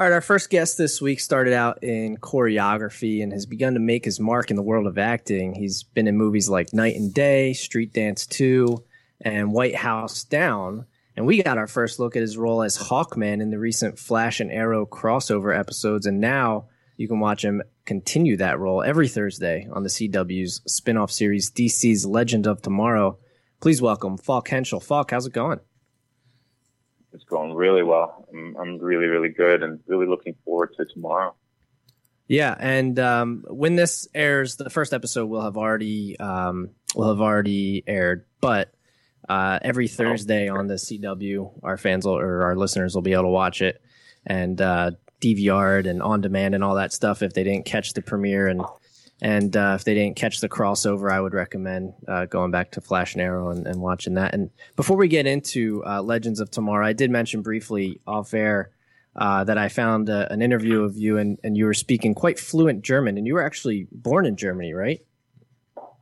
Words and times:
All 0.00 0.06
right, 0.06 0.14
our 0.14 0.22
first 0.22 0.48
guest 0.48 0.78
this 0.78 1.02
week 1.02 1.20
started 1.20 1.52
out 1.52 1.84
in 1.84 2.16
choreography 2.16 3.22
and 3.22 3.34
has 3.34 3.44
begun 3.44 3.74
to 3.74 3.80
make 3.80 4.06
his 4.06 4.18
mark 4.18 4.48
in 4.48 4.56
the 4.56 4.62
world 4.62 4.86
of 4.86 4.96
acting. 4.96 5.54
He's 5.54 5.82
been 5.82 6.08
in 6.08 6.16
movies 6.16 6.48
like 6.48 6.72
Knight 6.72 6.96
and 6.96 7.12
Day, 7.12 7.52
Street 7.52 7.92
Dance 7.92 8.24
2, 8.24 8.82
and 9.20 9.52
White 9.52 9.76
House 9.76 10.24
Down. 10.24 10.86
And 11.18 11.26
we 11.26 11.42
got 11.42 11.58
our 11.58 11.66
first 11.66 11.98
look 11.98 12.16
at 12.16 12.22
his 12.22 12.38
role 12.38 12.62
as 12.62 12.78
Hawkman 12.78 13.42
in 13.42 13.50
the 13.50 13.58
recent 13.58 13.98
Flash 13.98 14.40
and 14.40 14.50
Arrow 14.50 14.86
crossover 14.86 15.54
episodes. 15.54 16.06
And 16.06 16.18
now 16.18 16.68
you 16.96 17.06
can 17.06 17.20
watch 17.20 17.44
him 17.44 17.60
continue 17.84 18.38
that 18.38 18.58
role 18.58 18.82
every 18.82 19.06
Thursday 19.06 19.68
on 19.70 19.82
the 19.82 19.90
CW's 19.90 20.62
spin 20.66 20.96
off 20.96 21.10
series, 21.10 21.50
DC's 21.50 22.06
Legend 22.06 22.46
of 22.46 22.62
Tomorrow. 22.62 23.18
Please 23.60 23.82
welcome 23.82 24.16
Falk 24.16 24.48
Hentschel. 24.48 24.82
Falk, 24.82 25.10
how's 25.10 25.26
it 25.26 25.34
going? 25.34 25.60
It's 27.12 27.24
going 27.24 27.54
really 27.54 27.82
well. 27.82 28.26
I'm, 28.32 28.56
I'm 28.56 28.78
really, 28.78 29.06
really 29.06 29.28
good 29.28 29.62
and 29.62 29.80
really 29.86 30.06
looking 30.06 30.34
forward 30.44 30.74
to 30.76 30.84
tomorrow. 30.84 31.34
Yeah, 32.28 32.54
and 32.58 32.98
um, 33.00 33.44
when 33.48 33.74
this 33.74 34.06
airs, 34.14 34.54
the 34.56 34.70
first 34.70 34.94
episode 34.94 35.26
will 35.26 35.42
have 35.42 35.56
already 35.56 36.18
um, 36.20 36.70
will 36.94 37.08
have 37.08 37.20
already 37.20 37.82
aired. 37.88 38.24
But 38.40 38.72
uh, 39.28 39.58
every 39.62 39.88
Thursday 39.88 40.48
on 40.48 40.68
the 40.68 40.74
CW, 40.74 41.60
our 41.64 41.76
fans 41.76 42.06
will, 42.06 42.16
or 42.16 42.42
our 42.42 42.56
listeners 42.56 42.94
will 42.94 43.02
be 43.02 43.12
able 43.12 43.24
to 43.24 43.28
watch 43.30 43.62
it 43.62 43.82
and 44.26 44.60
uh, 44.60 44.92
DVR 45.20 45.86
and 45.86 46.02
on 46.02 46.20
demand 46.20 46.54
and 46.54 46.62
all 46.62 46.76
that 46.76 46.92
stuff 46.92 47.22
if 47.22 47.32
they 47.32 47.44
didn't 47.44 47.64
catch 47.64 47.94
the 47.94 48.02
premiere. 48.02 48.46
And 48.46 48.62
and 49.22 49.56
uh, 49.56 49.74
if 49.78 49.84
they 49.84 49.94
didn't 49.94 50.16
catch 50.16 50.40
the 50.40 50.48
crossover, 50.48 51.12
I 51.12 51.20
would 51.20 51.34
recommend 51.34 51.94
uh, 52.08 52.26
going 52.26 52.50
back 52.50 52.72
to 52.72 52.80
Flash 52.80 53.14
and 53.14 53.22
Arrow 53.22 53.50
and, 53.50 53.66
and, 53.66 53.80
watching 53.80 54.14
that. 54.14 54.32
And 54.34 54.50
before 54.76 54.96
we 54.96 55.08
get 55.08 55.26
into 55.26 55.84
uh, 55.84 56.00
Legends 56.02 56.40
of 56.40 56.50
Tomorrow, 56.50 56.86
I 56.86 56.94
did 56.94 57.10
mention 57.10 57.42
briefly 57.42 58.00
off 58.06 58.32
air 58.32 58.70
uh, 59.16 59.44
that 59.44 59.58
I 59.58 59.68
found 59.68 60.08
uh, 60.08 60.26
an 60.30 60.40
interview 60.40 60.82
of 60.82 60.96
you 60.96 61.18
and, 61.18 61.38
and 61.44 61.56
you 61.56 61.66
were 61.66 61.74
speaking 61.74 62.14
quite 62.14 62.38
fluent 62.38 62.82
German. 62.82 63.18
And 63.18 63.26
you 63.26 63.34
were 63.34 63.44
actually 63.44 63.88
born 63.92 64.24
in 64.24 64.36
Germany, 64.36 64.72
right? 64.72 65.00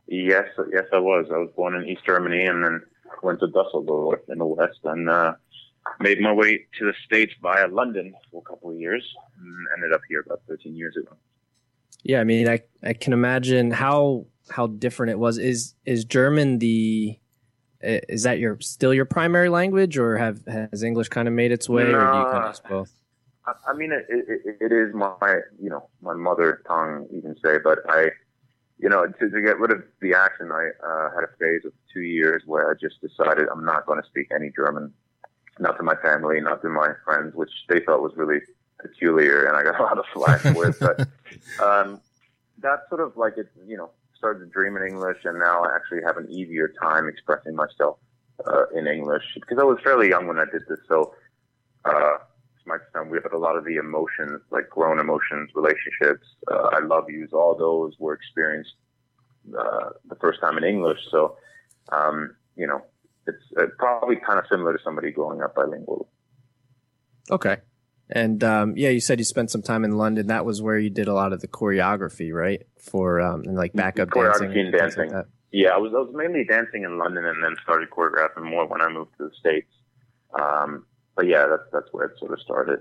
Yes, 0.07 0.47
yes, 0.71 0.85
I 0.93 0.99
was. 0.99 1.27
I 1.31 1.37
was 1.37 1.49
born 1.55 1.75
in 1.75 1.87
East 1.87 2.05
Germany 2.05 2.45
and 2.45 2.63
then 2.63 2.81
went 3.21 3.41
to 3.41 3.47
Dusseldorf 3.47 4.21
in 4.29 4.37
the 4.37 4.45
West 4.45 4.79
and 4.85 5.09
uh, 5.09 5.33
made 5.99 6.21
my 6.21 6.31
way 6.31 6.65
to 6.79 6.85
the 6.85 6.93
States 7.05 7.33
via 7.41 7.67
London 7.67 8.13
for 8.31 8.41
a 8.41 8.49
couple 8.49 8.71
of 8.71 8.77
years 8.77 9.03
and 9.37 9.55
ended 9.75 9.93
up 9.93 10.01
here 10.07 10.23
about 10.25 10.41
13 10.47 10.75
years 10.75 10.95
ago. 10.95 11.15
Yeah, 12.03 12.21
I 12.21 12.23
mean, 12.23 12.47
I 12.47 12.61
I 12.83 12.93
can 12.93 13.13
imagine 13.13 13.71
how 13.71 14.25
how 14.49 14.67
different 14.67 15.11
it 15.11 15.19
was. 15.19 15.37
Is 15.37 15.75
is 15.85 16.05
German 16.05 16.59
the 16.59 17.19
is 17.81 18.23
that 18.23 18.39
your 18.39 18.59
still 18.59 18.93
your 18.93 19.05
primary 19.05 19.49
language, 19.49 19.97
or 19.97 20.17
have 20.17 20.45
has 20.47 20.83
English 20.83 21.09
kind 21.09 21.27
of 21.27 21.33
made 21.33 21.51
its 21.51 21.69
way, 21.69 21.83
no, 21.83 21.97
or 21.97 22.11
do 22.11 22.17
you 22.19 22.25
kind 22.25 22.43
of 22.43 22.49
use 22.49 22.61
both? 22.67 22.91
I 23.67 23.73
mean, 23.73 23.91
it, 23.91 24.05
it, 24.09 24.57
it 24.61 24.71
is 24.71 24.93
my 24.93 25.39
you 25.61 25.69
know 25.69 25.89
my 26.01 26.13
mother 26.13 26.61
tongue, 26.67 27.07
you 27.11 27.21
can 27.21 27.35
say, 27.43 27.57
but 27.63 27.79
I 27.89 28.09
you 28.77 28.89
know 28.89 29.05
to, 29.05 29.29
to 29.29 29.41
get 29.41 29.59
rid 29.59 29.71
of 29.71 29.83
the 30.01 30.13
accent, 30.13 30.51
I 30.51 30.69
uh, 30.85 31.09
had 31.15 31.23
a 31.23 31.37
phase 31.39 31.65
of 31.65 31.73
two 31.93 32.01
years 32.01 32.43
where 32.45 32.69
I 32.69 32.73
just 32.79 33.01
decided 33.01 33.47
I'm 33.51 33.65
not 33.65 33.85
going 33.85 34.01
to 34.01 34.07
speak 34.07 34.27
any 34.33 34.51
German, 34.55 34.93
not 35.59 35.77
to 35.77 35.83
my 35.83 35.95
family, 35.95 36.41
not 36.41 36.61
to 36.61 36.69
my 36.69 36.89
friends, 37.05 37.33
which 37.33 37.51
they 37.69 37.79
thought 37.79 38.01
was 38.01 38.13
really 38.15 38.39
peculiar, 38.79 39.45
and 39.45 39.55
I 39.55 39.63
got 39.63 39.79
a 39.79 39.83
lot 39.83 39.97
of 39.97 40.05
flack 40.13 40.41
for 40.41 40.67
it. 40.67 40.75
But 40.79 40.99
um, 41.63 42.01
that 42.59 42.83
sort 42.89 43.01
of 43.01 43.15
like 43.17 43.37
it, 43.37 43.47
you 43.67 43.77
know, 43.77 43.91
started 44.17 44.39
to 44.39 44.45
dream 44.47 44.75
in 44.77 44.83
English, 44.83 45.17
and 45.23 45.39
now 45.39 45.63
I 45.63 45.75
actually 45.75 46.01
have 46.05 46.17
an 46.17 46.29
easier 46.29 46.71
time 46.81 47.07
expressing 47.07 47.55
myself 47.55 47.97
uh, 48.45 48.65
in 48.75 48.87
English 48.87 49.23
because 49.35 49.57
I 49.59 49.63
was 49.63 49.79
fairly 49.83 50.09
young 50.09 50.27
when 50.27 50.39
I 50.39 50.45
did 50.45 50.63
this. 50.67 50.79
So, 50.87 51.13
uh, 51.85 52.17
my 52.65 52.77
son, 52.93 53.09
we 53.09 53.17
have 53.23 53.33
a 53.33 53.37
lot 53.37 53.55
of 53.55 53.65
the 53.65 53.77
emotions, 53.77 54.41
like 54.51 54.69
grown 54.69 54.99
emotions, 54.99 55.49
relationships. 55.55 56.27
Uh, 56.51 56.69
I 56.73 56.79
love 56.79 57.09
yous, 57.09 57.31
all 57.33 57.55
those 57.57 57.95
were 57.99 58.13
experienced 58.13 58.75
uh, 59.57 59.89
the 60.07 60.15
first 60.15 60.39
time 60.39 60.57
in 60.57 60.63
English. 60.63 60.99
So, 61.09 61.37
um, 61.91 62.35
you 62.55 62.67
know, 62.67 62.83
it's 63.25 63.43
uh, 63.57 63.67
probably 63.77 64.17
kind 64.17 64.39
of 64.39 64.45
similar 64.49 64.77
to 64.77 64.83
somebody 64.83 65.11
growing 65.11 65.41
up 65.41 65.55
bilingual. 65.55 66.07
Okay. 67.31 67.57
And 68.09 68.43
um, 68.43 68.73
yeah, 68.75 68.89
you 68.89 68.99
said 68.99 69.19
you 69.19 69.25
spent 69.25 69.51
some 69.51 69.61
time 69.61 69.85
in 69.85 69.97
London. 69.97 70.27
That 70.27 70.45
was 70.45 70.61
where 70.61 70.79
you 70.79 70.89
did 70.89 71.07
a 71.07 71.13
lot 71.13 71.31
of 71.31 71.41
the 71.41 71.47
choreography, 71.47 72.33
right? 72.33 72.65
For 72.79 73.21
um, 73.21 73.43
and 73.45 73.55
like 73.55 73.73
backup 73.73 74.09
choreography 74.09 74.39
dancing, 74.39 74.59
and 74.59 74.71
dancing. 74.71 75.11
Like 75.11 75.25
yeah, 75.51 75.69
I 75.69 75.77
was 75.77 75.93
I 75.93 75.99
was 75.99 76.11
mainly 76.13 76.43
dancing 76.43 76.83
in 76.83 76.97
London, 76.97 77.25
and 77.25 77.43
then 77.43 77.55
started 77.61 77.89
choreographing 77.91 78.49
more 78.49 78.67
when 78.67 78.81
I 78.81 78.89
moved 78.89 79.11
to 79.17 79.25
the 79.25 79.35
states. 79.39 79.71
Um, 80.39 80.85
but 81.15 81.27
yeah, 81.27 81.45
that's 81.47 81.69
that's 81.71 81.87
where 81.91 82.07
it 82.07 82.17
sort 82.19 82.33
of 82.33 82.39
started. 82.39 82.79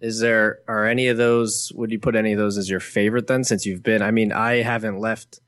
Is 0.00 0.18
there 0.18 0.60
are 0.66 0.84
any 0.84 1.08
of 1.08 1.16
those? 1.16 1.70
Would 1.74 1.92
you 1.92 2.00
put 2.00 2.16
any 2.16 2.32
of 2.32 2.38
those 2.38 2.58
as 2.58 2.68
your 2.68 2.80
favorite 2.80 3.28
then? 3.28 3.44
Since 3.44 3.66
you've 3.66 3.82
been, 3.82 4.02
I 4.02 4.10
mean, 4.10 4.32
I 4.32 4.62
haven't 4.62 4.98
left 4.98 5.40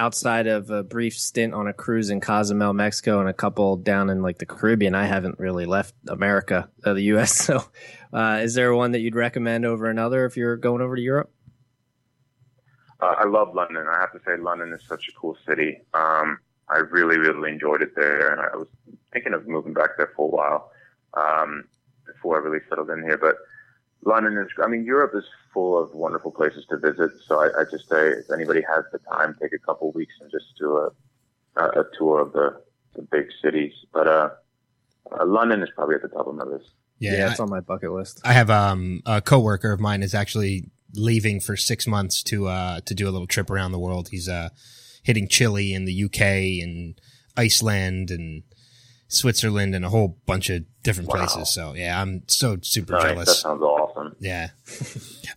outside 0.00 0.46
of 0.46 0.70
a 0.70 0.82
brief 0.82 1.14
stint 1.16 1.52
on 1.52 1.68
a 1.68 1.74
cruise 1.74 2.08
in 2.08 2.22
Cozumel, 2.22 2.72
Mexico, 2.72 3.20
and 3.20 3.28
a 3.28 3.34
couple 3.34 3.76
down 3.76 4.08
in 4.08 4.22
like 4.22 4.38
the 4.38 4.46
Caribbean, 4.46 4.94
I 4.94 5.04
haven't 5.04 5.38
really 5.38 5.66
left 5.66 5.94
America, 6.08 6.70
uh, 6.84 6.94
the 6.94 7.02
U.S. 7.02 7.30
So, 7.50 7.64
uh, 8.12 8.40
is 8.42 8.54
there 8.54 8.74
one 8.74 8.92
that 8.92 9.00
you'd 9.00 9.14
recommend 9.14 9.66
over 9.66 9.86
another 9.86 10.24
if 10.24 10.36
you're 10.36 10.56
going 10.56 10.80
over 10.80 10.96
to 10.96 11.02
Europe? 11.02 11.30
Uh, 13.00 13.14
I 13.18 13.26
love 13.26 13.54
London. 13.54 13.86
I 13.88 14.00
have 14.00 14.12
to 14.12 14.20
say, 14.26 14.36
London 14.36 14.72
is 14.72 14.82
such 14.86 15.08
a 15.08 15.12
cool 15.12 15.36
city. 15.46 15.80
Um, 15.92 16.38
I 16.68 16.78
really, 16.78 17.18
really 17.18 17.50
enjoyed 17.50 17.82
it 17.82 17.94
there, 17.94 18.32
and 18.32 18.40
I 18.40 18.56
was 18.56 18.68
thinking 19.12 19.34
of 19.34 19.46
moving 19.46 19.74
back 19.74 19.90
there 19.98 20.12
for 20.16 20.26
a 20.26 20.30
while 20.30 20.72
um, 21.14 21.64
before 22.06 22.36
I 22.36 22.44
really 22.44 22.64
settled 22.68 22.90
in 22.90 23.02
here. 23.02 23.18
But 23.18 23.36
London 24.04 24.38
is, 24.38 24.48
I 24.62 24.68
mean, 24.68 24.84
Europe 24.84 25.12
is 25.14 25.24
full 25.52 25.80
of 25.80 25.94
wonderful 25.94 26.30
places 26.30 26.64
to 26.70 26.78
visit. 26.78 27.10
So 27.26 27.40
I, 27.40 27.60
I 27.60 27.64
just 27.70 27.88
say 27.88 28.08
if 28.08 28.30
anybody 28.32 28.62
has 28.62 28.84
the 28.92 28.98
time, 28.98 29.36
take 29.40 29.52
a 29.52 29.58
couple 29.58 29.92
weeks 29.92 30.14
and 30.20 30.30
just 30.30 30.46
do 30.58 30.76
a, 30.76 30.90
a, 31.56 31.80
a 31.80 31.84
tour 31.98 32.20
of 32.20 32.32
the, 32.32 32.60
the 32.94 33.02
big 33.02 33.26
cities. 33.42 33.72
But, 33.92 34.06
uh, 34.06 34.30
uh, 35.12 35.26
London 35.26 35.62
is 35.62 35.68
probably 35.74 35.96
at 35.96 36.02
the 36.02 36.08
top 36.08 36.26
of 36.26 36.34
my 36.34 36.44
list. 36.44 36.70
Yeah, 36.98 37.12
yeah 37.12 37.30
it's 37.30 37.40
I, 37.40 37.44
on 37.44 37.50
my 37.50 37.60
bucket 37.60 37.92
list. 37.92 38.20
I 38.24 38.32
have 38.32 38.50
um, 38.50 39.02
a 39.06 39.20
coworker 39.20 39.72
of 39.72 39.80
mine 39.80 40.02
is 40.02 40.14
actually 40.14 40.70
leaving 40.94 41.40
for 41.40 41.56
six 41.56 41.86
months 41.86 42.22
to 42.24 42.48
uh, 42.48 42.80
to 42.80 42.94
do 42.94 43.08
a 43.08 43.10
little 43.10 43.26
trip 43.26 43.50
around 43.50 43.72
the 43.72 43.78
world. 43.78 44.08
He's 44.10 44.28
uh, 44.28 44.50
hitting 45.02 45.28
Chile 45.28 45.74
and 45.74 45.88
the 45.88 46.04
UK 46.04 46.20
and 46.62 47.00
Iceland 47.36 48.10
and 48.10 48.42
Switzerland 49.08 49.74
and 49.74 49.84
a 49.84 49.88
whole 49.88 50.18
bunch 50.26 50.50
of 50.50 50.64
different 50.82 51.08
wow. 51.08 51.16
places. 51.16 51.52
So 51.52 51.74
yeah, 51.74 52.00
I'm 52.00 52.22
so 52.28 52.58
super 52.62 52.92
nice. 52.94 53.02
jealous. 53.02 53.28
That 53.28 53.34
sounds 53.34 53.62
awesome. 53.62 53.89
Yeah. 54.20 54.48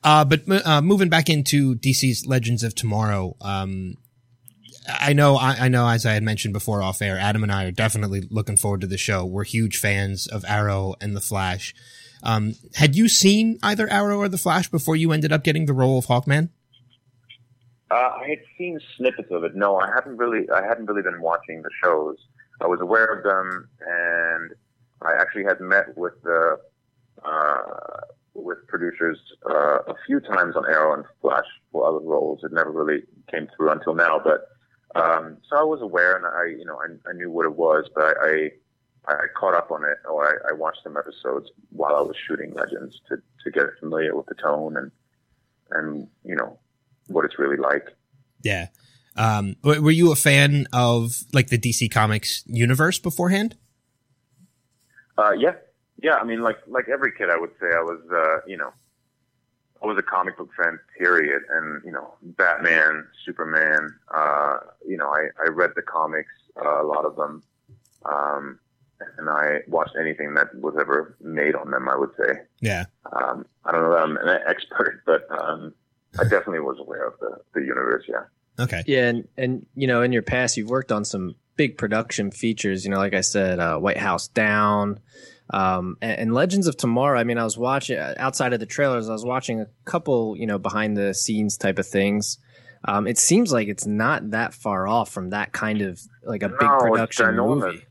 uh, 0.04 0.26
but 0.26 0.42
uh, 0.66 0.82
moving 0.82 1.10
back 1.10 1.30
into 1.30 1.76
DC's 1.76 2.28
Legends 2.28 2.64
of 2.64 2.76
Tomorrow, 2.76 3.36
um, 3.42 3.96
I 4.88 5.14
know, 5.14 5.38
I, 5.38 5.56
I, 5.62 5.68
know, 5.70 5.88
as 5.88 6.06
I 6.06 6.14
had 6.14 6.24
mentioned 6.24 6.54
before 6.54 6.84
off 6.84 7.02
air, 7.02 7.18
Adam 7.18 7.44
and 7.44 7.52
I 7.52 7.64
are 7.64 7.72
definitely 7.72 8.28
looking 8.30 8.58
forward 8.58 8.82
to 8.82 8.88
the 8.88 8.98
show. 8.98 9.26
We're 9.26 9.46
huge 9.46 9.78
fans 9.78 10.28
of 10.28 10.44
Arrow 10.46 10.96
and 11.00 11.16
the 11.16 11.22
Flash. 11.22 11.74
Um, 12.22 12.56
had 12.76 12.96
you 12.96 13.08
seen 13.08 13.58
either 13.64 13.90
Arrow 13.90 14.18
or 14.18 14.28
the 14.28 14.38
Flash 14.38 14.70
before 14.70 14.98
you 14.98 15.14
ended 15.14 15.32
up 15.32 15.44
getting 15.44 15.66
the 15.66 15.74
role 15.74 15.98
of 15.98 16.08
Hawkman? 16.08 16.50
Uh, 17.90 17.96
I 17.96 18.28
had 18.28 18.40
seen 18.58 18.80
snippets 18.98 19.30
of 19.32 19.44
it. 19.44 19.56
No, 19.56 19.78
I 19.78 19.88
hadn't 19.94 20.18
really. 20.18 20.50
I 20.50 20.64
hadn't 20.66 20.88
really 20.88 21.04
been 21.04 21.22
watching 21.22 21.62
the 21.62 21.70
shows. 21.84 22.18
I 22.62 22.66
was 22.66 22.80
aware 22.82 23.06
of 23.06 23.24
them, 23.24 23.70
and 23.82 24.52
I 25.02 25.22
actually 25.22 25.44
had 25.44 25.60
met 25.60 25.96
with 25.96 26.14
the 26.24 26.58
uh, 27.24 27.93
with 28.56 28.68
producers 28.68 29.20
uh, 29.50 29.80
a 29.88 29.96
few 30.06 30.20
times 30.20 30.56
on 30.56 30.66
Arrow 30.70 30.94
and 30.94 31.06
Flash 31.22 31.46
for 31.72 31.88
other 31.88 32.06
roles. 32.06 32.44
It 32.44 32.52
never 32.54 32.72
really 32.72 33.04
came 33.32 33.48
through 33.56 33.72
until 33.72 33.96
now, 33.96 34.20
but 34.24 34.48
um, 34.96 35.38
so 35.50 35.58
I 35.58 35.64
was 35.64 35.82
aware, 35.82 36.16
and 36.16 36.26
I 36.26 36.58
you 36.58 36.66
know 36.66 36.78
I, 36.78 37.10
I 37.10 37.14
knew 37.14 37.32
what 37.32 37.46
it 37.46 37.56
was, 37.56 37.90
but 37.94 38.04
I, 38.04 38.52
I, 39.08 39.14
I 39.14 39.26
caught 39.38 39.56
up 39.56 39.72
on 39.72 39.84
it, 39.84 39.98
or 40.08 40.28
I, 40.28 40.52
I 40.52 40.54
watched 40.54 40.82
some 40.84 40.98
episodes 40.98 41.50
while 41.70 41.96
I 41.96 42.02
was 42.02 42.16
shooting 42.28 42.54
Legends 42.54 43.02
to 43.10 43.18
to 43.44 43.52
get 43.52 43.66
familiar 43.80 44.16
with 44.16 44.28
the 44.28 44.36
tone 44.36 44.78
and 44.78 44.92
and 45.72 46.08
you 46.24 46.36
know 46.36 46.60
what 47.08 47.26
it's 47.26 47.40
really 47.40 47.58
like. 47.58 47.88
Yeah. 48.44 48.68
Um, 49.16 49.58
were 49.64 49.92
you 49.92 50.12
a 50.12 50.16
fan 50.16 50.68
of 50.74 51.24
like 51.34 51.50
the 51.50 51.58
DC 51.58 51.92
Comics 51.92 52.44
universe 52.48 52.98
beforehand? 52.98 53.56
Uh, 55.18 55.34
yeah, 55.38 55.54
yeah. 56.04 56.16
I 56.16 56.24
mean, 56.24 56.42
like 56.42 56.58
like 56.68 56.90
every 56.90 57.12
kid, 57.18 57.30
I 57.32 57.38
would 57.38 57.52
say 57.60 57.68
I 57.68 57.82
was, 57.82 58.00
uh, 58.14 58.46
you 58.46 58.58
know, 58.58 58.72
I 59.82 59.88
was 59.88 59.98
a 59.98 60.04
comic 60.04 60.38
book 60.38 60.50
fan. 60.56 60.80
Period. 60.98 61.42
And 61.50 61.82
you 61.84 61.92
know, 61.92 62.14
Batman, 62.22 63.08
Superman. 63.26 63.90
Uh, 64.14 64.58
you 64.88 64.98
know, 64.98 65.08
I 65.08 65.30
I 65.44 65.50
read 65.50 65.72
the 65.76 65.82
comics, 65.82 66.32
uh, 66.64 66.84
a 66.84 66.86
lot 66.86 67.06
of 67.06 67.16
them, 67.16 67.42
um, 68.06 68.60
and 69.18 69.30
I 69.30 69.62
watched 69.68 69.96
anything 70.00 70.36
that 70.36 70.54
was 70.56 70.76
ever 70.80 71.18
made 71.22 71.56
on 71.56 71.72
them. 71.72 71.90
I 71.90 71.96
would 71.96 72.12
say. 72.18 72.42
Yeah. 72.60 72.86
Um, 73.12 73.46
I 73.66 73.72
don't 73.72 73.82
know 73.82 73.92
that 73.92 74.04
I'm 74.04 74.18
an 74.18 74.40
expert, 74.48 75.02
but 75.06 75.26
um, 75.32 75.74
I 76.20 76.24
definitely 76.24 76.60
was 76.60 76.78
aware 76.80 77.08
of 77.08 77.14
the 77.20 77.38
the 77.54 77.62
universe. 77.62 78.04
Yeah. 78.08 78.26
Okay. 78.60 78.84
Yeah, 78.86 79.08
and 79.08 79.28
and 79.38 79.66
you 79.76 79.88
know, 79.88 80.02
in 80.02 80.12
your 80.12 80.22
past, 80.22 80.58
you've 80.58 80.70
worked 80.70 80.92
on 80.92 81.06
some 81.06 81.36
big 81.56 81.78
production 81.78 82.32
features. 82.32 82.86
You 82.86 82.92
know, 82.92 82.98
like 82.98 83.14
I 83.14 83.22
said, 83.22 83.60
uh, 83.60 83.78
White 83.78 83.98
House 83.98 84.28
Down, 84.28 85.00
Um, 85.50 85.98
and, 86.02 86.20
and, 86.20 86.34
Legends 86.34 86.68
of 86.68 86.78
Tomorrow, 86.78 87.20
I 87.20 87.24
mean, 87.24 87.38
I 87.38 87.44
was 87.44 87.58
watching 87.58 87.98
outside 87.98 88.54
of 88.54 88.60
the 88.60 88.66
trailers, 88.66 89.10
I 89.10 89.14
was 89.14 89.26
watching 89.26 89.60
a 89.60 89.68
couple, 89.86 90.38
you 90.38 90.48
know, 90.48 90.58
behind 90.58 90.96
the 90.96 91.14
scenes 91.14 91.58
type 91.58 91.80
of 91.80 91.86
things. 91.86 92.38
Um, 92.86 93.08
it 93.08 93.18
seems 93.18 93.52
like 93.52 93.68
it's 93.68 93.86
not 93.86 94.32
that 94.32 94.54
far 94.54 94.88
off 94.88 95.10
from 95.10 95.30
that 95.30 95.52
kind 95.52 95.82
of 95.82 96.02
like 96.24 96.44
a 96.44 96.50
big 96.50 96.70
production 96.80 97.36
movie. 97.36 97.86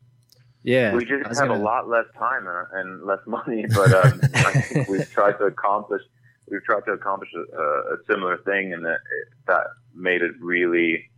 Yeah, 0.62 0.94
we 0.94 1.04
just 1.04 1.26
have 1.26 1.49
gonna... 1.49 1.54
a 1.54 1.62
lot 1.62 1.88
less 1.88 2.04
time 2.19 2.46
and 2.72 3.04
less 3.04 3.20
money, 3.26 3.66
but 3.75 3.93
um, 3.93 4.20
I 4.34 4.60
think 4.60 4.88
we've 4.88 5.10
tried 5.10 5.38
to 5.38 5.44
accomplish 5.44 6.02
we've 6.50 6.62
tried 6.64 6.84
to 6.87 6.93
accomplish 6.93 7.31
a, 7.34 7.60
a 7.60 7.96
similar 8.08 8.38
thing, 8.38 8.72
and 8.72 8.84
that 8.84 8.99
that 9.46 9.64
made 9.94 10.22
it 10.22 10.32
really 10.40 11.10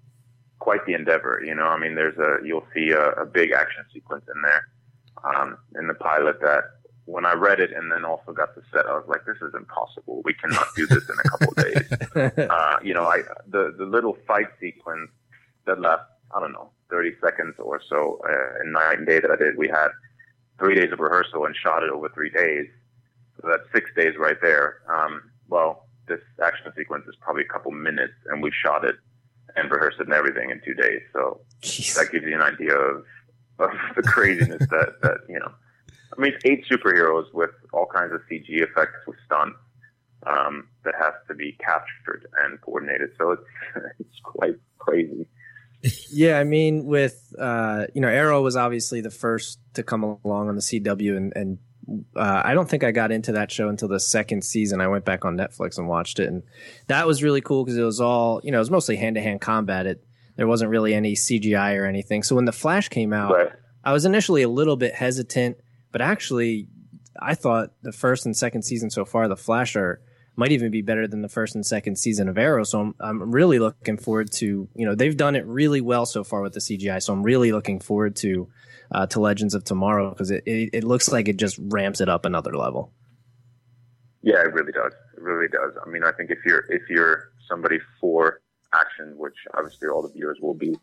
quite 0.59 0.85
the 0.87 0.95
endeavor. 0.95 1.43
You 1.45 1.55
know, 1.55 1.65
I 1.65 1.79
mean, 1.79 1.95
there's 1.95 2.17
a 2.19 2.45
you'll 2.47 2.67
see 2.75 2.91
a, 2.91 3.11
a 3.11 3.27
big 3.27 3.51
action 3.53 3.85
sequence 3.93 4.25
in 4.35 4.41
there 4.43 4.69
um, 5.25 5.59
in 5.79 5.89
the 5.89 5.95
pilot 5.95 6.41
that 6.41 6.65
when 7.07 7.27
I 7.27 7.35
read 7.35 7.61
it 7.61 7.71
and 7.73 7.93
then 7.93 8.05
also 8.05 8.33
got 8.33 8.55
the 8.55 8.63
set, 8.73 8.87
I 8.87 8.95
was 8.95 9.05
like, 9.07 9.27
this 9.27 9.37
is 9.43 9.55
impossible. 9.55 10.23
We 10.25 10.35
cannot 10.35 10.67
do 10.75 10.87
this 10.87 11.05
in 11.09 11.17
a 11.19 11.29
couple 11.29 11.49
of 11.49 11.65
days. 11.65 12.49
uh, 12.51 12.77
you 12.83 12.95
know, 12.95 13.05
I 13.05 13.23
the 13.49 13.75
the 13.77 13.85
little 13.85 14.17
fight 14.27 14.49
sequence 14.61 15.11
that 15.67 15.81
left 15.81 16.05
I 16.35 16.41
don't 16.41 16.53
know 16.53 16.71
30 16.91 17.13
seconds 17.23 17.55
or 17.59 17.81
so 17.89 18.21
uh, 18.29 18.63
in 18.63 18.73
nine 18.73 19.05
day 19.05 19.21
that 19.21 19.31
I 19.31 19.37
did, 19.37 19.57
we 19.57 19.69
had 19.69 19.89
three 20.59 20.75
days 20.75 20.93
of 20.93 21.01
rehearsal 21.01 21.45
and 21.45 21.55
shot 21.57 21.83
it 21.83 21.91
over 21.91 22.09
three 22.09 22.31
days. 22.31 22.67
So 23.41 23.49
that's 23.49 23.65
six 23.75 23.91
days 23.97 24.15
right 24.19 24.37
there. 24.41 24.83
Um, 24.89 25.23
well, 25.49 25.87
this 26.09 26.21
action 26.43 26.73
sequence 26.77 27.07
is 27.09 27.17
probably 27.21 27.43
a 27.43 27.49
couple 27.53 27.73
minutes, 27.73 28.15
and 28.27 28.43
we 28.43 28.53
shot 28.65 28.85
it 28.85 28.97
and 29.57 29.71
rehearsed 29.71 29.99
it 30.01 30.07
and 30.07 30.15
everything 30.15 30.51
in 30.51 30.61
two 30.65 30.75
days. 30.75 31.01
So 31.13 31.41
Jeez. 31.63 31.95
that 31.97 32.13
gives 32.13 32.25
you 32.25 32.35
an 32.35 32.43
idea 32.43 32.75
of, 32.77 33.05
of 33.59 33.71
the 33.97 34.03
craziness 34.03 34.67
that, 34.71 34.95
that, 35.03 35.19
you 35.29 35.39
know, 35.39 35.53
I 36.17 36.21
mean, 36.21 36.33
it's 36.35 36.45
eight 36.45 36.65
superheroes 36.71 37.33
with 37.33 37.51
all 37.73 37.87
kinds 37.87 38.13
of 38.13 38.21
CG 38.31 38.47
effects 38.49 39.07
with 39.07 39.17
stunts, 39.27 39.59
um, 40.27 40.69
that 40.85 40.95
has 40.99 41.15
to 41.29 41.35
be 41.35 41.57
captured 41.61 42.27
and 42.45 42.61
coordinated. 42.61 43.11
So 43.19 43.33
it's, 43.33 43.43
it's 44.01 44.21
quite 44.23 44.57
crazy. 44.79 45.27
yeah, 46.11 46.39
I 46.39 46.45
mean, 46.45 46.87
with 46.87 47.35
uh, 47.39 47.87
you 47.95 48.01
know, 48.01 48.09
Arrow 48.09 48.43
was 48.43 48.57
obviously 48.57 49.01
the 49.01 49.11
first 49.11 49.59
to 49.75 49.83
come 49.83 50.03
along 50.03 50.49
on 50.49 50.55
the 50.55 50.63
CW, 50.63 51.17
and, 51.17 51.33
and 51.37 51.59
uh, 52.17 52.43
I 52.45 52.55
don't 52.55 52.69
think 52.69 52.85
I 52.85 52.91
got 52.91 53.13
into 53.13 53.33
that 53.33 53.51
show 53.51 53.69
until 53.69 53.89
the 53.89 54.01
second 54.01 54.45
season. 54.45 54.81
I 54.81 54.89
went 54.89 55.05
back 55.05 55.25
on 55.25 55.37
Netflix 55.37 55.77
and 55.77 55.87
watched 55.87 56.21
it, 56.21 56.29
and 56.29 56.43
that 56.87 57.07
was 57.07 57.23
really 57.23 57.43
cool 57.43 57.65
because 57.65 57.77
it 57.77 57.83
was 57.83 58.01
all 58.01 58.41
you 58.43 58.51
know, 58.51 58.59
it 58.59 58.61
was 58.61 58.71
mostly 58.71 58.97
hand 58.97 59.17
to 59.17 59.23
hand 59.23 59.41
combat. 59.41 59.87
It 59.87 60.05
there 60.37 60.47
wasn't 60.47 60.71
really 60.71 60.95
any 60.95 61.15
CGI 61.15 61.79
or 61.79 61.87
anything. 61.87 62.23
So 62.23 62.37
when 62.37 62.45
the 62.45 62.53
Flash 62.53 62.89
came 62.89 63.13
out, 63.13 63.33
right. 63.33 63.53
I 63.85 63.93
was 63.93 64.05
initially 64.05 64.43
a 64.43 64.49
little 64.49 64.77
bit 64.77 64.95
hesitant, 64.95 65.59
but 65.93 66.01
actually, 66.01 66.69
I 67.21 67.35
thought 67.35 67.73
the 67.83 67.93
first 67.93 68.27
and 68.27 68.37
second 68.37 68.63
season 68.63 68.91
so 68.91 69.05
far, 69.05 69.29
the 69.29 69.37
Flash 69.37 69.77
are 69.77 70.01
might 70.37 70.53
even 70.53 70.71
be 70.71 70.83
better 70.83 71.07
than 71.07 71.23
the 71.23 71.29
first 71.29 71.55
and 71.55 71.65
second 71.65 71.97
season 71.97 72.29
of 72.29 72.37
Arrow. 72.37 72.65
So 72.65 72.81
I'm, 72.81 72.95
I'm 72.99 73.31
really 73.31 73.59
looking 73.59 73.97
forward 73.97 74.33
to, 74.33 74.69
you 74.75 74.87
know, 74.87 74.95
they've 74.95 75.17
done 75.17 75.37
it 75.37 75.47
really 75.47 75.81
well 75.81 76.07
so 76.07 76.25
far 76.25 76.43
with 76.43 76.55
the 76.55 76.61
CGI. 76.61 77.01
So 77.01 77.13
I'm 77.13 77.23
really 77.23 77.53
looking 77.53 77.79
forward 77.79 78.17
to, 78.17 78.49
uh, 78.91 79.07
to 79.09 79.21
Legends 79.21 79.55
of 79.55 79.63
Tomorrow 79.65 80.11
because 80.11 80.31
it, 80.31 80.43
it, 80.45 80.71
it 80.73 80.85
looks 80.85 81.13
like 81.13 81.29
it 81.29 81.37
just 81.37 81.57
ramps 81.61 82.01
it 82.01 82.09
up 82.09 82.25
another 82.25 82.57
level. 82.57 82.93
Yeah, 84.23 84.41
it 84.41 84.53
really 84.53 84.73
does. 84.73 84.93
It 85.17 85.23
really 85.23 85.49
does. 85.49 85.73
I 85.85 85.89
mean, 85.89 86.03
I 86.03 86.11
think 86.13 86.31
if 86.31 86.39
you're, 86.45 86.65
if 86.69 86.83
you're 86.89 87.31
somebody 87.49 87.79
for 88.01 88.41
action, 88.75 89.15
which 89.17 89.37
obviously 89.55 89.89
all 89.89 90.03
the 90.03 90.13
viewers 90.13 90.39
will 90.41 90.55
be, 90.55 90.77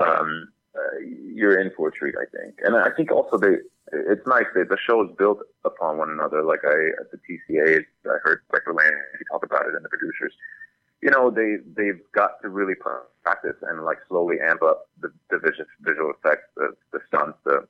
um, 0.00 0.48
uh, 0.74 0.98
you're 1.00 1.60
in 1.60 1.70
for 1.76 1.88
a 1.88 1.92
treat, 1.92 2.14
I 2.16 2.26
think. 2.36 2.56
And 2.62 2.76
I 2.76 2.90
think 2.90 3.10
also 3.10 3.38
they, 3.38 3.56
it's 3.92 4.26
nice 4.26 4.46
that 4.54 4.68
the 4.68 4.76
show 4.78 5.02
is 5.04 5.10
built 5.18 5.40
upon 5.64 5.98
one 5.98 6.10
another. 6.10 6.42
Like 6.42 6.60
I, 6.64 7.00
at 7.00 7.10
the 7.10 7.18
TCA, 7.18 7.84
I 8.06 8.16
heard 8.22 8.40
Greg 8.48 8.62
Berlanti 8.66 9.24
talk 9.30 9.44
about 9.44 9.66
it 9.66 9.74
and 9.74 9.84
the 9.84 9.88
producers. 9.88 10.32
You 11.02 11.10
know, 11.10 11.30
they, 11.30 11.56
they've 11.76 12.00
got 12.12 12.42
to 12.42 12.48
really 12.48 12.74
practice 12.74 13.56
and 13.62 13.84
like 13.84 13.98
slowly 14.08 14.36
amp 14.40 14.62
up 14.62 14.88
the, 15.00 15.12
the 15.30 15.38
visual, 15.38 15.66
visual 15.80 16.10
effects, 16.10 16.48
the, 16.56 16.74
the 16.92 17.00
stunts, 17.06 17.38
the, 17.44 17.66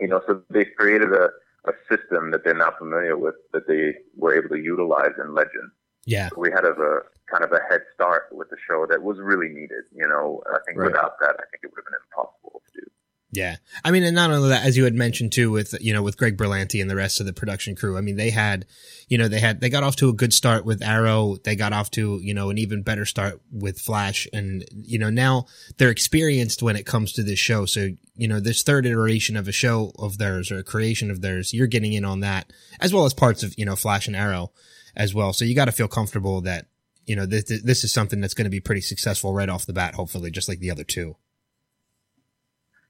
you 0.00 0.08
know, 0.08 0.22
so 0.26 0.42
they've 0.50 0.70
created 0.76 1.12
a, 1.12 1.28
a 1.66 1.72
system 1.88 2.30
that 2.30 2.44
they're 2.44 2.54
not 2.54 2.78
familiar 2.78 3.16
with 3.16 3.34
that 3.52 3.66
they 3.66 3.94
were 4.16 4.36
able 4.36 4.48
to 4.54 4.62
utilize 4.62 5.12
in 5.22 5.34
Legend. 5.34 5.70
Yeah. 6.04 6.28
So 6.30 6.36
we 6.38 6.50
had 6.50 6.64
a, 6.64 6.72
a 6.72 7.00
kind 7.30 7.44
of 7.44 7.52
a 7.52 7.60
head 7.70 7.82
start 7.94 8.24
with 8.32 8.50
the 8.50 8.56
show 8.66 8.86
that 8.88 9.02
was 9.02 9.18
really 9.18 9.48
needed. 9.48 9.84
You 9.94 10.08
know, 10.08 10.42
I 10.46 10.58
think 10.66 10.78
right. 10.78 10.86
without 10.86 11.18
that, 11.20 11.36
I 11.38 11.44
think 11.50 11.62
it 11.62 11.70
would 11.70 11.78
have 11.78 11.86
been 11.86 11.98
impossible 12.10 12.62
to 12.66 12.80
do. 12.80 12.86
Yeah. 13.34 13.56
I 13.82 13.92
mean, 13.92 14.02
and 14.02 14.14
not 14.14 14.30
only 14.30 14.50
that, 14.50 14.66
as 14.66 14.76
you 14.76 14.84
had 14.84 14.94
mentioned 14.94 15.32
too, 15.32 15.50
with, 15.50 15.74
you 15.80 15.94
know, 15.94 16.02
with 16.02 16.18
Greg 16.18 16.36
Berlanti 16.36 16.82
and 16.82 16.90
the 16.90 16.96
rest 16.96 17.18
of 17.18 17.24
the 17.24 17.32
production 17.32 17.74
crew, 17.74 17.96
I 17.96 18.02
mean, 18.02 18.16
they 18.16 18.28
had, 18.28 18.66
you 19.08 19.16
know, 19.16 19.26
they 19.26 19.40
had, 19.40 19.62
they 19.62 19.70
got 19.70 19.82
off 19.82 19.96
to 19.96 20.10
a 20.10 20.12
good 20.12 20.34
start 20.34 20.66
with 20.66 20.82
Arrow. 20.82 21.36
They 21.42 21.56
got 21.56 21.72
off 21.72 21.90
to, 21.92 22.20
you 22.22 22.34
know, 22.34 22.50
an 22.50 22.58
even 22.58 22.82
better 22.82 23.06
start 23.06 23.40
with 23.50 23.80
Flash. 23.80 24.28
And, 24.34 24.66
you 24.70 24.98
know, 24.98 25.08
now 25.08 25.46
they're 25.78 25.88
experienced 25.88 26.62
when 26.62 26.76
it 26.76 26.84
comes 26.84 27.14
to 27.14 27.22
this 27.22 27.38
show. 27.38 27.64
So, 27.64 27.88
you 28.16 28.28
know, 28.28 28.38
this 28.38 28.62
third 28.62 28.84
iteration 28.84 29.38
of 29.38 29.48
a 29.48 29.52
show 29.52 29.92
of 29.98 30.18
theirs 30.18 30.52
or 30.52 30.58
a 30.58 30.62
creation 30.62 31.10
of 31.10 31.22
theirs, 31.22 31.54
you're 31.54 31.66
getting 31.66 31.94
in 31.94 32.04
on 32.04 32.20
that 32.20 32.52
as 32.80 32.92
well 32.92 33.06
as 33.06 33.14
parts 33.14 33.42
of, 33.42 33.54
you 33.56 33.64
know, 33.64 33.76
Flash 33.76 34.08
and 34.08 34.16
Arrow 34.16 34.52
as 34.96 35.14
well. 35.14 35.32
So 35.32 35.44
you 35.44 35.54
got 35.54 35.66
to 35.66 35.72
feel 35.72 35.88
comfortable 35.88 36.40
that, 36.42 36.66
you 37.06 37.16
know, 37.16 37.26
this, 37.26 37.44
this 37.44 37.84
is 37.84 37.92
something 37.92 38.20
that's 38.20 38.34
going 38.34 38.44
to 38.44 38.50
be 38.50 38.60
pretty 38.60 38.80
successful 38.80 39.32
right 39.32 39.48
off 39.48 39.66
the 39.66 39.72
bat, 39.72 39.94
hopefully, 39.94 40.30
just 40.30 40.48
like 40.48 40.60
the 40.60 40.70
other 40.70 40.84
two. 40.84 41.16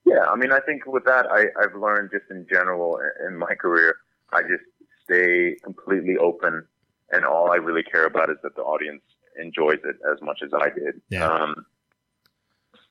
Yeah, 0.04 0.24
I 0.26 0.36
mean, 0.36 0.52
I 0.52 0.60
think 0.60 0.84
with 0.86 1.04
that, 1.04 1.26
I, 1.30 1.44
I've 1.60 1.74
learned 1.74 2.10
just 2.10 2.24
in 2.30 2.46
general 2.50 3.00
in 3.26 3.36
my 3.36 3.54
career, 3.54 3.96
I 4.32 4.42
just 4.42 4.64
stay 5.04 5.56
completely 5.62 6.16
open, 6.16 6.66
and 7.10 7.24
all 7.24 7.50
I 7.52 7.56
really 7.56 7.82
care 7.82 8.06
about 8.06 8.30
is 8.30 8.36
that 8.42 8.56
the 8.56 8.62
audience 8.62 9.02
enjoys 9.40 9.78
it 9.84 9.96
as 10.12 10.20
much 10.20 10.40
as 10.44 10.50
I 10.52 10.68
did. 10.68 11.00
Yeah. 11.08 11.26
Um, 11.26 11.66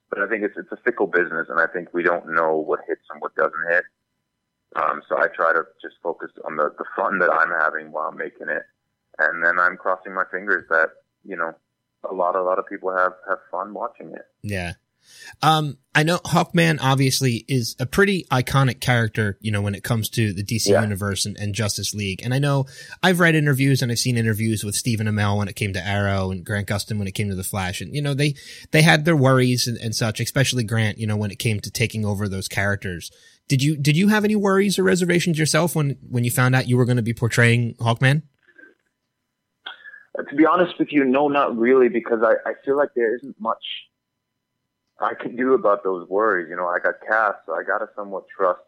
but 0.10 0.20
I 0.20 0.28
think 0.28 0.44
it's 0.44 0.58
it's 0.58 0.72
a 0.72 0.78
fickle 0.84 1.08
business, 1.08 1.48
and 1.50 1.60
I 1.60 1.68
think 1.68 1.94
we 1.94 2.04
don't 2.04 2.34
know 2.34 2.58
what 2.58 2.80
hits 2.88 3.02
and 3.12 3.22
what 3.22 3.36
doesn't 3.36 3.70
hit. 3.70 3.84
Um, 4.76 5.02
so 5.08 5.18
I 5.18 5.28
try 5.28 5.54
to 5.54 5.64
just 5.82 5.96
focus 6.02 6.32
on 6.46 6.56
the, 6.56 6.74
the 6.78 6.86
fun 6.96 7.20
that 7.20 7.30
I'm 7.30 7.52
having 7.60 7.92
while 7.92 8.12
making 8.12 8.48
it, 8.50 8.64
and 9.30 9.44
then 9.44 9.60
I'm 9.60 9.78
crossing 9.78 10.14
my 10.14 10.24
fingers 10.32 10.66
that 10.70 10.90
you 11.24 11.36
know 11.36 11.54
a 12.10 12.14
lot 12.14 12.36
a 12.36 12.42
lot 12.42 12.60
of 12.60 12.68
people 12.68 12.96
have 12.96 13.14
have 13.28 13.40
fun 13.52 13.74
watching 13.74 14.12
it. 14.14 14.26
Yeah. 14.42 14.74
Um, 15.42 15.78
I 15.94 16.04
know 16.04 16.20
Hawkman 16.20 16.80
obviously 16.82 17.44
is 17.48 17.76
a 17.80 17.86
pretty 17.86 18.26
iconic 18.32 18.80
character, 18.80 19.38
you 19.42 19.52
know, 19.52 19.62
when 19.62 19.76
it 19.76 19.84
comes 19.84 20.10
to 20.10 20.32
the 20.34 20.44
DC 20.44 20.68
yeah. 20.68 20.82
universe 20.82 21.26
and, 21.26 21.36
and, 21.38 21.54
Justice 21.54 21.94
League. 21.94 22.22
And 22.24 22.34
I 22.34 22.40
know 22.40 22.66
I've 23.04 23.20
read 23.20 23.36
interviews 23.36 23.82
and 23.82 23.92
I've 23.92 24.00
seen 24.00 24.18
interviews 24.18 24.64
with 24.64 24.76
Stephen 24.76 25.08
Amell 25.08 25.38
when 25.38 25.48
it 25.48 25.56
came 25.56 25.74
to 25.74 25.86
Arrow 25.86 26.32
and 26.32 26.46
Grant 26.46 26.68
Gustin 26.68 26.98
when 26.98 27.08
it 27.08 27.14
came 27.14 27.30
to 27.30 27.36
the 27.36 27.44
Flash. 27.44 27.82
And, 27.82 27.94
you 27.94 28.02
know, 28.02 28.14
they, 28.14 28.36
they 28.72 28.84
had 28.84 29.04
their 29.04 29.16
worries 29.16 29.68
and, 29.68 29.78
and 29.78 29.96
such, 29.96 30.20
especially 30.20 30.64
Grant, 30.64 30.98
you 30.98 31.08
know, 31.08 31.18
when 31.18 31.32
it 31.32 31.40
came 31.40 31.60
to 31.60 31.72
taking 31.72 32.06
over 32.06 32.30
those 32.30 32.48
characters. 32.48 33.12
Did 33.48 33.62
you, 33.62 33.76
did 33.76 33.98
you 33.98 34.08
have 34.10 34.24
any 34.24 34.36
worries 34.36 34.80
or 34.80 34.84
reservations 34.84 35.38
yourself 35.38 35.76
when, 35.76 35.98
when 36.08 36.24
you 36.24 36.32
found 36.32 36.56
out 36.56 36.70
you 36.70 36.78
were 36.78 36.86
going 36.86 36.98
to 36.98 37.04
be 37.04 37.14
portraying 37.14 37.74
Hawkman? 37.76 38.24
Uh, 40.18 40.24
to 40.24 40.36
be 40.36 40.46
honest 40.46 40.78
with 40.78 40.92
you, 40.92 41.06
no, 41.06 41.28
not 41.28 41.58
really, 41.58 41.90
because 41.90 42.20
I, 42.24 42.34
I 42.50 42.54
feel 42.66 42.78
like 42.78 42.90
there 42.96 43.16
isn't 43.16 43.40
much 43.40 43.64
I 45.02 45.16
can 45.16 45.36
do 45.36 45.54
about 45.54 45.84
those 45.84 46.08
worries. 46.08 46.48
You 46.50 46.56
know, 46.56 46.68
I 46.68 46.78
got 46.80 46.96
cast, 47.08 47.40
so 47.46 47.54
I 47.54 47.64
got 47.64 47.80
to 47.80 47.90
somewhat 47.96 48.26
trust 48.36 48.62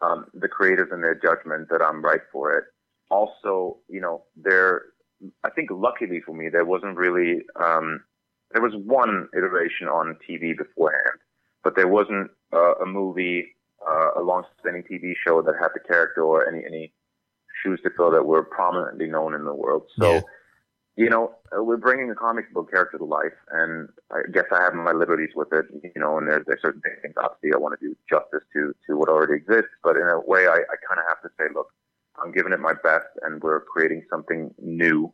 um, 0.00 0.26
the 0.34 0.48
creators 0.48 0.88
and 0.92 1.02
their 1.02 1.14
judgment 1.14 1.68
that 1.70 1.82
I'm 1.82 2.02
right 2.02 2.20
for 2.32 2.56
it. 2.56 2.64
Also, 3.10 3.78
you 3.88 4.00
know, 4.00 4.24
there, 4.36 4.82
I 5.44 5.50
think 5.50 5.70
luckily 5.70 6.20
for 6.24 6.34
me, 6.34 6.48
there 6.48 6.64
wasn't 6.64 6.96
really, 6.96 7.42
um, 7.60 8.02
there 8.52 8.62
was 8.62 8.74
one 8.74 9.28
iteration 9.36 9.88
on 9.88 10.16
TV 10.28 10.56
beforehand, 10.56 11.18
but 11.64 11.74
there 11.76 11.88
wasn't 11.88 12.30
uh, 12.52 12.74
a 12.74 12.86
movie, 12.86 13.56
uh, 13.86 14.20
a 14.20 14.22
long-standing 14.22 14.84
TV 14.84 15.14
show 15.26 15.42
that 15.42 15.54
had 15.60 15.68
the 15.74 15.80
character 15.80 16.22
or 16.22 16.48
any, 16.48 16.64
any 16.64 16.92
shoes 17.62 17.80
to 17.84 17.90
fill 17.96 18.10
that 18.10 18.26
we're 18.26 18.44
prominently 18.44 19.06
known 19.06 19.34
in 19.34 19.44
the 19.44 19.54
world. 19.54 19.84
So, 19.98 20.14
yeah 20.14 20.20
you 20.96 21.08
know, 21.08 21.34
uh, 21.56 21.62
we're 21.62 21.78
bringing 21.78 22.10
a 22.10 22.14
comic 22.14 22.52
book 22.52 22.70
character 22.70 22.98
to 22.98 23.04
life, 23.04 23.32
and 23.50 23.88
I 24.10 24.20
guess 24.32 24.44
I 24.52 24.62
have 24.62 24.74
my 24.74 24.92
liberties 24.92 25.30
with 25.34 25.48
it, 25.52 25.66
you 25.82 26.00
know, 26.00 26.18
and 26.18 26.28
there's, 26.28 26.44
there's 26.46 26.60
certain 26.60 26.82
things, 26.82 27.14
obviously, 27.16 27.54
I 27.54 27.58
want 27.58 27.78
to 27.80 27.86
do 27.86 27.96
justice 28.08 28.46
to, 28.52 28.74
to 28.86 28.96
what 28.96 29.08
already 29.08 29.34
exists, 29.34 29.70
but 29.82 29.96
in 29.96 30.06
a 30.06 30.20
way, 30.20 30.46
I, 30.46 30.56
I 30.56 30.76
kind 30.86 31.00
of 31.00 31.06
have 31.08 31.22
to 31.22 31.30
say, 31.38 31.44
look, 31.54 31.68
I'm 32.22 32.32
giving 32.32 32.52
it 32.52 32.60
my 32.60 32.74
best, 32.74 33.06
and 33.22 33.42
we're 33.42 33.60
creating 33.60 34.04
something 34.10 34.52
new 34.60 35.12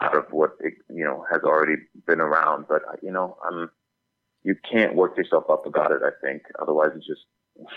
out 0.00 0.16
of 0.16 0.26
what, 0.30 0.52
it, 0.60 0.74
you 0.88 1.04
know, 1.04 1.24
has 1.30 1.42
already 1.42 1.82
been 2.06 2.20
around, 2.20 2.66
but, 2.68 2.82
you 3.02 3.10
know, 3.10 3.36
I'm, 3.50 3.70
you 4.44 4.54
can't 4.70 4.94
work 4.94 5.16
yourself 5.16 5.44
up 5.50 5.66
about 5.66 5.90
it, 5.90 6.02
I 6.04 6.10
think, 6.24 6.42
otherwise 6.62 6.90
you 6.94 7.00
just 7.00 7.26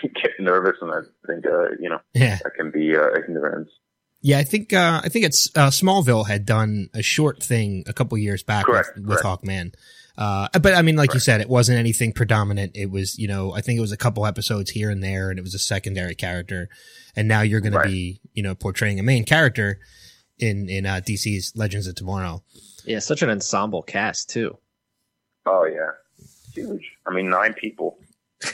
get 0.21 0.31
nervous, 0.39 0.77
and 0.81 0.91
I 0.91 0.99
think, 1.25 1.47
uh, 1.47 1.69
you 1.79 1.89
know, 1.89 1.99
yeah. 2.13 2.37
that 2.43 2.53
can 2.55 2.69
be 2.69 2.95
uh, 2.95 3.09
ignorance. 3.17 3.71
Yeah, 4.21 4.37
I 4.37 4.43
think 4.43 4.73
uh, 4.73 5.01
I 5.03 5.09
think 5.09 5.25
it's 5.25 5.49
uh, 5.55 5.69
Smallville 5.69 6.27
had 6.27 6.45
done 6.45 6.89
a 6.93 7.01
short 7.01 7.41
thing 7.41 7.85
a 7.87 7.93
couple 7.93 8.17
years 8.17 8.43
back 8.43 8.65
correct, 8.65 8.95
with, 8.95 9.05
with 9.05 9.21
correct. 9.21 9.43
Hawkman. 9.43 9.73
Uh, 10.17 10.49
but 10.59 10.73
I 10.73 10.81
mean, 10.81 10.97
like 10.97 11.11
right. 11.11 11.13
you 11.15 11.19
said, 11.21 11.39
it 11.39 11.47
wasn't 11.47 11.79
anything 11.79 12.11
predominant. 12.11 12.73
It 12.75 12.91
was, 12.91 13.17
you 13.17 13.29
know, 13.29 13.53
I 13.53 13.61
think 13.61 13.77
it 13.77 13.81
was 13.81 13.93
a 13.93 13.97
couple 13.97 14.25
episodes 14.25 14.71
here 14.71 14.89
and 14.89 15.01
there, 15.01 15.29
and 15.29 15.39
it 15.39 15.41
was 15.43 15.53
a 15.53 15.59
secondary 15.59 16.13
character. 16.13 16.67
And 17.15 17.29
now 17.29 17.41
you're 17.41 17.61
going 17.61 17.73
right. 17.73 17.85
to 17.85 17.89
be, 17.89 18.19
you 18.33 18.43
know, 18.43 18.53
portraying 18.53 18.99
a 18.99 19.03
main 19.03 19.23
character 19.23 19.79
in 20.37 20.67
in 20.67 20.85
uh, 20.85 20.99
DC's 21.01 21.53
Legends 21.55 21.87
of 21.87 21.95
Tomorrow. 21.95 22.43
Yeah, 22.83 22.99
such 22.99 23.21
an 23.21 23.29
ensemble 23.29 23.81
cast 23.81 24.29
too. 24.29 24.57
Oh 25.45 25.63
yeah, 25.63 25.91
huge. 26.53 26.97
I 27.07 27.13
mean, 27.13 27.29
nine 27.29 27.53
people. 27.53 27.97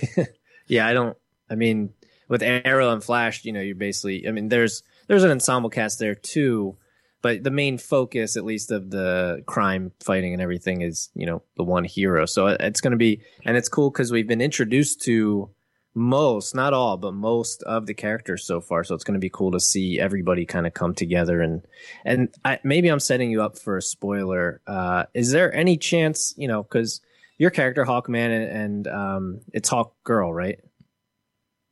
yeah, 0.67 0.85
I 0.85 0.93
don't. 0.93 1.17
I 1.49 1.55
mean, 1.55 1.93
with 2.27 2.43
Arrow 2.43 2.91
and 2.91 3.03
Flash, 3.03 3.43
you 3.43 3.53
know, 3.53 3.61
you're 3.61 3.75
basically. 3.75 4.27
I 4.27 4.31
mean, 4.31 4.49
there's 4.49 4.83
there's 5.07 5.23
an 5.23 5.31
ensemble 5.31 5.69
cast 5.69 5.99
there 5.99 6.15
too, 6.15 6.77
but 7.21 7.43
the 7.43 7.51
main 7.51 7.77
focus, 7.77 8.37
at 8.37 8.45
least 8.45 8.71
of 8.71 8.91
the 8.91 9.43
crime 9.45 9.91
fighting 9.99 10.33
and 10.33 10.41
everything, 10.41 10.81
is 10.81 11.09
you 11.15 11.25
know 11.25 11.41
the 11.57 11.63
one 11.63 11.83
hero. 11.83 12.25
So 12.25 12.47
it's 12.47 12.81
going 12.81 12.91
to 12.91 12.97
be, 12.97 13.21
and 13.45 13.57
it's 13.57 13.69
cool 13.69 13.89
because 13.89 14.11
we've 14.11 14.27
been 14.27 14.41
introduced 14.41 15.01
to 15.03 15.49
most, 15.95 16.53
not 16.53 16.73
all, 16.73 16.97
but 16.97 17.13
most 17.13 17.63
of 17.63 17.85
the 17.85 17.93
characters 17.93 18.45
so 18.45 18.59
far. 18.59 18.83
So 18.83 18.93
it's 18.93 19.03
going 19.03 19.15
to 19.15 19.19
be 19.19 19.29
cool 19.29 19.51
to 19.51 19.59
see 19.59 19.99
everybody 19.99 20.45
kind 20.45 20.67
of 20.67 20.73
come 20.73 20.93
together 20.93 21.41
and 21.41 21.65
and 22.03 22.33
I, 22.43 22.59
maybe 22.63 22.89
I'm 22.89 22.99
setting 22.99 23.31
you 23.31 23.41
up 23.41 23.57
for 23.57 23.77
a 23.77 23.81
spoiler. 23.81 24.61
Uh, 24.67 25.05
is 25.13 25.31
there 25.31 25.53
any 25.55 25.77
chance, 25.77 26.33
you 26.37 26.47
know, 26.47 26.63
because 26.63 27.01
your 27.37 27.49
character 27.49 27.85
Hawkman 27.85 28.29
and, 28.29 28.43
and 28.43 28.87
um, 28.87 29.41
it's 29.53 29.69
Hawk 29.69 29.95
Girl, 30.03 30.33
right? 30.33 30.59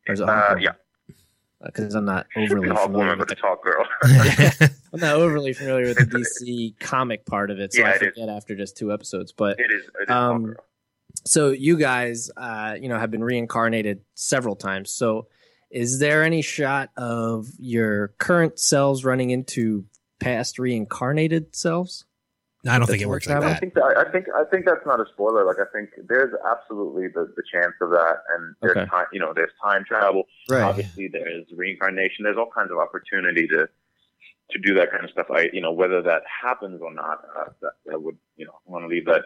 Or 0.08 0.14
is 0.14 0.20
it 0.20 0.26
Hawk 0.26 0.52
uh, 0.52 0.56
yeah 0.56 0.72
because 1.66 1.96
I'm 1.96 2.06
not 2.06 2.28
overly 2.36 2.70
Hawk 2.70 2.84
familiar 2.84 3.18
with 3.18 3.30
the 3.30 3.36
Talk 3.36 3.64
Girl. 3.64 3.86
I'm 4.94 5.00
not 5.00 5.16
overly 5.16 5.54
familiar 5.54 5.88
with 5.88 5.98
the 5.98 6.06
DC 6.06 6.80
comic 6.80 7.26
part 7.26 7.52
of 7.52 7.60
it, 7.60 7.74
so 7.74 7.82
yeah, 7.82 7.92
I 7.92 7.98
forget 7.98 8.30
after 8.30 8.56
just 8.56 8.78
two 8.78 8.92
episodes. 8.92 9.32
But 9.32 9.60
it 9.60 9.72
is. 9.72 9.84
It 10.00 10.04
is 10.04 10.10
um, 10.10 10.56
so 11.26 11.52
you 11.52 11.78
guys, 11.78 12.30
uh, 12.36 12.76
you 12.80 12.90
know, 12.90 13.00
have 13.00 13.12
been 13.12 13.24
reincarnated 13.24 14.02
several 14.16 14.56
times. 14.56 14.92
So 14.92 15.28
is 15.72 16.00
there 16.00 16.24
any 16.24 16.42
shot 16.42 16.90
of 16.98 17.48
your 17.58 18.10
current 18.20 18.60
selves 18.60 19.04
running 19.04 19.32
into 19.32 19.86
past 20.20 20.60
reincarnated 20.60 21.56
selves? 21.56 22.06
I 22.68 22.78
don't 22.78 22.88
think 22.88 23.02
it 23.02 23.10
works 23.10 23.28
like 23.28 23.42
that. 23.42 23.58
I 23.58 23.60
think 23.60 23.74
that, 23.74 23.98
I 23.98 24.10
think 24.10 24.28
I 24.34 24.46
think 24.46 24.66
that's 24.66 24.86
not 24.86 25.02
a 25.02 25.06
spoiler. 25.14 25.46
Like 25.46 25.58
I 25.60 25.70
think 25.74 25.90
there's 26.08 26.34
absolutely 26.50 27.08
the, 27.10 27.34
the 27.36 27.44
chance 27.52 27.74
of 27.82 27.90
that, 27.90 28.18
and 28.36 28.56
there's 28.62 28.78
okay. 28.78 28.90
time. 28.90 29.06
You 29.12 29.20
know, 29.20 29.34
there's 29.36 29.52
time 29.62 29.84
travel. 29.86 30.24
Right. 30.50 30.62
Obviously, 30.62 31.10
there's 31.10 31.46
reincarnation. 31.54 32.24
There's 32.24 32.38
all 32.38 32.50
kinds 32.56 32.72
of 32.72 32.78
opportunity 32.78 33.48
to 33.48 33.68
to 34.52 34.60
do 34.60 34.74
that 34.76 34.92
kind 34.92 35.04
of 35.04 35.10
stuff. 35.10 35.28
I, 35.30 35.50
you 35.52 35.62
know, 35.62 35.72
whether 35.72 36.02
that 36.04 36.24
happens 36.42 36.82
or 36.82 36.94
not, 36.94 37.24
uh, 37.38 37.50
that, 37.62 37.72
that 37.86 38.02
would, 38.02 38.18
you 38.38 38.46
know, 38.46 38.54
I 38.68 38.72
want 38.72 38.84
to 38.84 38.88
leave 38.88 39.06
that 39.06 39.26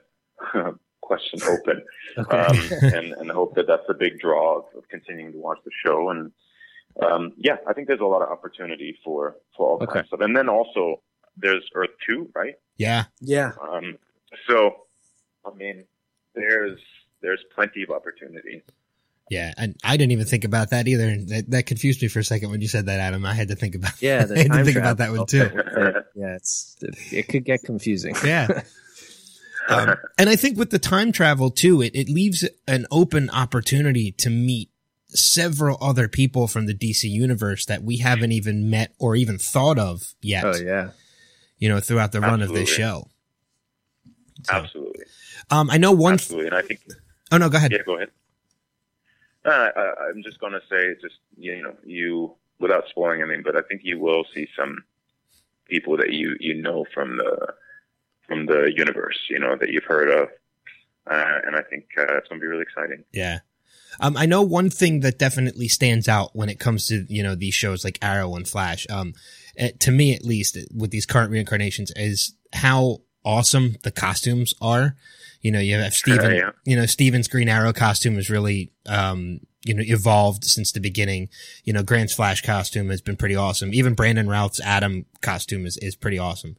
question 1.01 1.39
open, 1.43 1.83
okay. 2.17 2.37
um, 2.37 2.93
and 2.93 3.13
and 3.13 3.31
hope 3.31 3.55
that 3.55 3.67
that's 3.67 3.87
a 3.89 3.93
big 3.93 4.19
draw 4.19 4.59
of, 4.59 4.65
of 4.75 4.87
continuing 4.89 5.31
to 5.33 5.37
watch 5.37 5.59
the 5.63 5.71
show. 5.85 6.09
And 6.09 6.31
um, 7.05 7.33
yeah, 7.37 7.57
I 7.67 7.73
think 7.73 7.87
there's 7.87 7.99
a 7.99 8.05
lot 8.05 8.23
of 8.23 8.29
opportunity 8.29 8.97
for 9.03 9.35
for 9.55 9.67
all 9.67 9.75
okay. 9.75 9.85
kinds 9.85 10.05
of 10.05 10.07
stuff. 10.07 10.21
And 10.21 10.35
then 10.35 10.49
also 10.49 11.01
there's 11.35 11.69
Earth 11.75 11.91
Two, 12.05 12.29
right? 12.33 12.55
Yeah, 12.77 13.05
yeah. 13.19 13.51
Um, 13.61 13.97
so, 14.47 14.75
I 15.45 15.53
mean, 15.55 15.85
there's 16.35 16.79
there's 17.21 17.43
plenty 17.53 17.83
of 17.83 17.89
opportunity. 17.89 18.63
Yeah, 19.29 19.53
and 19.57 19.75
I 19.83 19.97
didn't 19.97 20.13
even 20.13 20.25
think 20.25 20.45
about 20.45 20.69
that 20.69 20.87
either. 20.87 21.17
That, 21.17 21.51
that 21.51 21.65
confused 21.65 22.01
me 22.01 22.07
for 22.07 22.19
a 22.19 22.23
second 22.23 22.49
when 22.49 22.61
you 22.61 22.67
said 22.67 22.85
that, 22.85 22.99
Adam. 22.99 23.25
I 23.25 23.33
had 23.33 23.49
to 23.49 23.55
think 23.55 23.75
about. 23.75 24.01
Yeah, 24.01 24.25
I 24.33 24.39
had 24.39 24.51
to 24.51 24.63
think 24.63 24.77
about 24.77 24.97
that 24.97 25.11
one 25.11 25.25
too. 25.25 25.49
yeah, 26.15 26.35
it's 26.35 26.77
it 27.11 27.27
could 27.27 27.43
get 27.43 27.63
confusing. 27.63 28.15
Yeah. 28.25 28.61
Um, 29.69 29.95
and 30.17 30.29
I 30.29 30.37
think 30.37 30.57
with 30.57 30.69
the 30.69 30.79
time 30.79 31.11
travel 31.11 31.51
too, 31.51 31.81
it, 31.81 31.93
it 31.93 32.07
leaves 32.07 32.47
an 32.69 32.85
open 32.89 33.29
opportunity 33.29 34.13
to 34.13 34.29
meet 34.29 34.69
several 35.09 35.77
other 35.81 36.07
people 36.07 36.47
from 36.47 36.67
the 36.67 36.73
DC 36.73 37.03
universe 37.03 37.65
that 37.65 37.83
we 37.83 37.97
haven't 37.97 38.31
even 38.31 38.69
met 38.69 38.93
or 38.97 39.17
even 39.17 39.37
thought 39.37 39.77
of 39.77 40.13
yet. 40.21 40.45
Oh 40.45 40.55
yeah 40.55 40.91
you 41.57 41.69
know, 41.69 41.79
throughout 41.79 42.11
the 42.11 42.19
Absolutely. 42.19 42.45
run 42.45 42.49
of 42.49 42.55
this 42.55 42.69
show. 42.69 43.09
So, 44.43 44.53
Absolutely. 44.53 45.05
Um, 45.49 45.69
I 45.69 45.77
know 45.77 45.91
one. 45.91 46.13
Absolutely, 46.13 46.47
and 46.47 46.55
I 46.55 46.61
think. 46.61 46.81
Oh 47.31 47.37
no, 47.37 47.49
go 47.49 47.57
ahead. 47.57 47.71
Yeah, 47.71 47.83
go 47.85 47.95
ahead. 47.95 48.09
Uh, 49.45 49.69
I, 49.75 50.09
I'm 50.09 50.23
just 50.23 50.39
going 50.39 50.53
to 50.53 50.61
say, 50.69 50.95
just 51.01 51.15
you 51.37 51.61
know, 51.61 51.73
you 51.85 52.35
without 52.59 52.87
spoiling 52.89 53.21
anything, 53.21 53.43
but 53.43 53.55
I 53.55 53.61
think 53.61 53.81
you 53.83 53.99
will 53.99 54.25
see 54.33 54.47
some 54.57 54.83
people 55.65 55.97
that 55.97 56.11
you 56.11 56.35
you 56.39 56.61
know 56.61 56.85
from 56.93 57.17
the 57.17 57.53
from 58.27 58.45
the 58.45 58.71
universe, 58.75 59.17
you 59.29 59.39
know, 59.39 59.55
that 59.55 59.69
you've 59.69 59.85
heard 59.85 60.09
of, 60.09 60.27
uh, 61.09 61.39
and 61.45 61.55
I 61.55 61.61
think 61.61 61.85
uh, 61.97 62.17
it's 62.17 62.27
going 62.27 62.41
to 62.41 62.43
be 62.43 62.47
really 62.47 62.63
exciting. 62.63 63.03
Yeah. 63.13 63.39
Um, 63.99 64.17
I 64.17 64.25
know 64.25 64.41
one 64.41 64.69
thing 64.69 64.99
that 64.99 65.17
definitely 65.17 65.69
stands 65.69 66.07
out 66.07 66.35
when 66.35 66.49
it 66.49 66.59
comes 66.59 66.87
to 66.87 67.05
you 67.07 67.23
know 67.23 67.35
these 67.35 67.53
shows 67.53 67.83
like 67.83 67.97
Arrow 68.01 68.35
and 68.35 68.47
Flash. 68.47 68.85
Um, 68.89 69.13
to 69.57 69.91
me 69.91 70.13
at 70.13 70.23
least, 70.23 70.57
with 70.73 70.91
these 70.91 71.05
current 71.05 71.31
reincarnations, 71.31 71.91
is 71.95 72.33
how 72.53 72.99
awesome 73.23 73.75
the 73.83 73.91
costumes 73.91 74.53
are. 74.61 74.95
You 75.41 75.51
know, 75.51 75.59
you 75.59 75.75
have 75.75 75.93
Steven, 75.93 76.35
yeah. 76.35 76.51
you 76.65 76.75
know, 76.75 76.85
Steven's 76.85 77.27
Green 77.27 77.49
Arrow 77.49 77.73
costume 77.73 78.17
is 78.17 78.29
really, 78.29 78.71
um, 78.87 79.39
you 79.63 79.73
know, 79.73 79.83
evolved 79.85 80.43
since 80.43 80.71
the 80.71 80.79
beginning. 80.79 81.29
You 81.63 81.73
know, 81.73 81.83
Grant's 81.83 82.13
Flash 82.13 82.41
costume 82.41 82.89
has 82.89 83.01
been 83.01 83.17
pretty 83.17 83.35
awesome. 83.35 83.73
Even 83.73 83.93
Brandon 83.93 84.27
Routh's 84.27 84.59
Atom 84.61 85.05
costume 85.21 85.65
is, 85.65 85.77
is 85.77 85.95
pretty 85.95 86.17
awesome. 86.17 86.55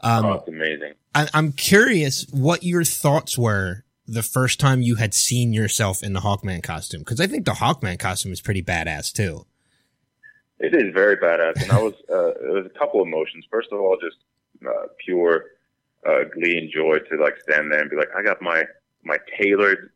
Um, 0.00 0.24
oh, 0.24 0.44
amazing. 0.46 0.94
I, 1.14 1.28
I'm 1.34 1.52
curious 1.52 2.26
what 2.30 2.62
your 2.62 2.84
thoughts 2.84 3.36
were 3.36 3.84
the 4.06 4.22
first 4.22 4.60
time 4.60 4.82
you 4.82 4.96
had 4.96 5.14
seen 5.14 5.52
yourself 5.52 6.02
in 6.02 6.12
the 6.12 6.20
Hawkman 6.20 6.62
costume. 6.62 7.04
Cause 7.04 7.20
I 7.20 7.26
think 7.26 7.44
the 7.44 7.52
Hawkman 7.52 7.98
costume 7.98 8.32
is 8.32 8.40
pretty 8.40 8.62
badass 8.62 9.12
too. 9.12 9.46
It 10.64 10.74
is 10.74 10.94
very 10.94 11.16
badass, 11.16 11.62
and 11.62 11.72
I 11.72 11.82
was 11.82 11.94
uh, 12.10 12.28
it 12.28 12.52
was 12.52 12.66
a 12.66 12.78
couple 12.78 13.00
of 13.00 13.06
emotions. 13.06 13.44
First 13.50 13.72
of 13.72 13.80
all, 13.80 13.98
just 14.00 14.18
uh, 14.66 14.86
pure 15.04 15.44
uh, 16.06 16.24
glee 16.32 16.58
and 16.58 16.70
joy 16.70 16.98
to 16.98 17.22
like 17.22 17.40
stand 17.42 17.70
there 17.70 17.80
and 17.80 17.90
be 17.90 17.96
like, 17.96 18.10
I 18.16 18.22
got 18.22 18.40
my 18.40 18.64
my 19.02 19.18
tailored, 19.38 19.90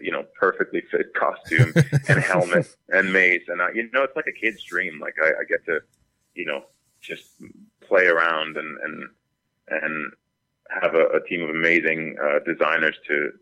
you 0.00 0.10
know, 0.10 0.24
perfectly 0.38 0.82
fit 0.90 1.12
costume 1.14 1.72
and 2.08 2.20
helmet 2.20 2.74
and 2.88 3.12
mace, 3.12 3.44
and 3.48 3.60
I, 3.60 3.70
you 3.74 3.90
know, 3.92 4.02
it's 4.02 4.16
like 4.16 4.26
a 4.26 4.32
kid's 4.32 4.62
dream. 4.62 4.98
Like 5.00 5.16
I, 5.22 5.28
I 5.28 5.44
get 5.48 5.64
to, 5.66 5.80
you 6.34 6.46
know, 6.46 6.64
just 7.00 7.26
play 7.80 8.06
around 8.06 8.56
and 8.56 8.78
and 8.78 9.08
and 9.68 10.12
have 10.70 10.94
a, 10.94 11.06
a 11.08 11.26
team 11.28 11.42
of 11.42 11.50
amazing 11.50 12.16
uh, 12.22 12.38
designers 12.46 12.96
to 13.06 13.32